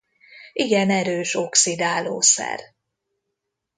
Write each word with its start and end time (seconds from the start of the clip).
Igen 0.53 0.89
erős 0.89 1.35
oxidálószer. 1.35 2.59